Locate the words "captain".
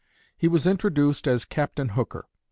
1.45-1.89